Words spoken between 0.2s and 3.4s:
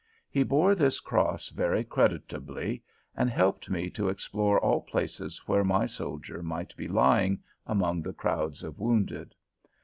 He bore this cross very creditably, and